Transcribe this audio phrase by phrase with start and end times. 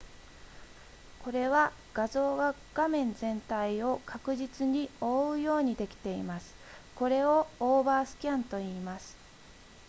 [1.23, 6.55] これは画像が画面全体を確実に覆うようにできています
[6.95, 9.15] これをオーバースキャンといいます